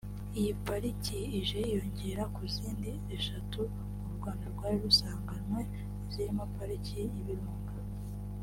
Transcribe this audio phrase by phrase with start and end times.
[0.39, 3.61] Iyi Pariki ije yiyongera ku zindi eshatu
[4.07, 5.61] u Rwanda rwari rusanganywe
[6.11, 7.75] zirimo Pariki y’Ibirunga